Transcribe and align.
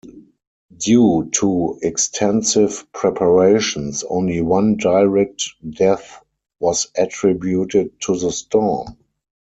Due 0.77 1.29
to 1.31 1.77
extensive 1.83 2.91
preparations, 2.91 4.03
only 4.09 4.41
one 4.41 4.75
direct 4.77 5.43
death 5.77 6.23
was 6.59 6.87
attributed 6.97 8.01
to 8.01 8.17
the 8.17 8.31
storm. 8.31 8.97